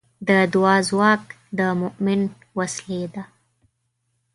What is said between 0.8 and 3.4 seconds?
ځواک د مؤمن وسلې ده.